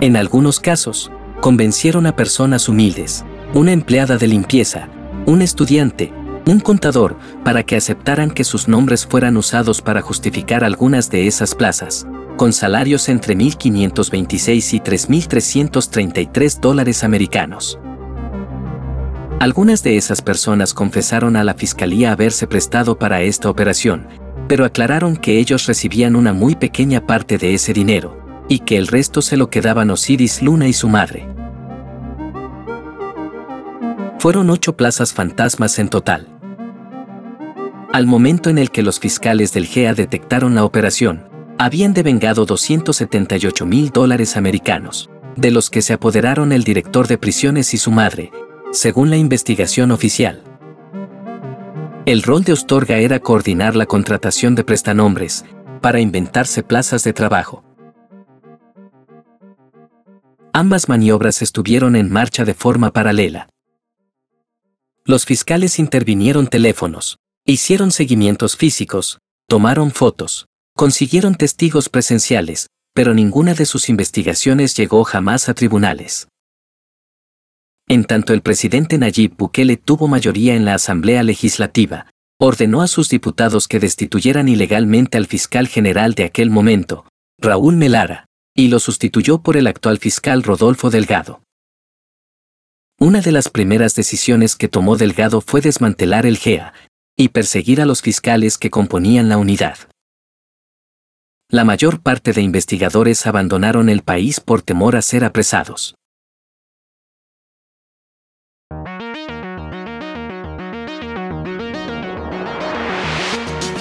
[0.00, 3.24] En algunos casos, convencieron a personas humildes,
[3.54, 4.88] una empleada de limpieza,
[5.26, 6.12] un estudiante,
[6.44, 11.54] un contador, para que aceptaran que sus nombres fueran usados para justificar algunas de esas
[11.54, 12.04] plazas,
[12.36, 17.78] con salarios entre 1.526 y 3.333 dólares americanos.
[19.40, 24.06] Algunas de esas personas confesaron a la fiscalía haberse prestado para esta operación,
[24.46, 28.86] pero aclararon que ellos recibían una muy pequeña parte de ese dinero, y que el
[28.86, 31.26] resto se lo quedaban Osiris Luna y su madre.
[34.18, 36.28] Fueron ocho plazas fantasmas en total.
[37.92, 41.31] Al momento en el que los fiscales del GEA detectaron la operación,
[41.64, 47.72] habían devengado 278 mil dólares americanos, de los que se apoderaron el director de prisiones
[47.72, 48.32] y su madre,
[48.72, 50.42] según la investigación oficial.
[52.04, 55.44] El rol de Ostorga era coordinar la contratación de prestanombres,
[55.80, 57.62] para inventarse plazas de trabajo.
[60.52, 63.48] Ambas maniobras estuvieron en marcha de forma paralela.
[65.04, 73.66] Los fiscales intervinieron teléfonos, hicieron seguimientos físicos, tomaron fotos, consiguieron testigos presenciales, pero ninguna de
[73.66, 76.28] sus investigaciones llegó jamás a tribunales.
[77.88, 82.06] En tanto el presidente Nayib Bukele tuvo mayoría en la Asamblea Legislativa,
[82.38, 87.06] ordenó a sus diputados que destituyeran ilegalmente al fiscal general de aquel momento,
[87.38, 91.42] Raúl Melara, y lo sustituyó por el actual fiscal Rodolfo Delgado.
[92.98, 96.72] Una de las primeras decisiones que tomó Delgado fue desmantelar el GEA
[97.16, 99.76] y perseguir a los fiscales que componían la unidad.
[101.54, 105.94] La mayor parte de investigadores abandonaron el país por temor a ser apresados.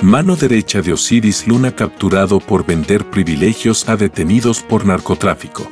[0.01, 5.65] Mano derecha de Osiris Luna capturado por vender privilegios a detenidos por narcotráfico.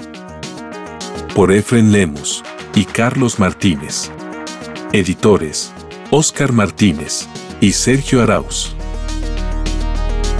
[1.35, 2.45] Por Efren Lemus
[2.75, 4.09] y Carlos Martínez.
[4.93, 5.73] Editores,
[6.11, 7.27] Oscar Martínez
[7.59, 8.78] y Sergio Arauz.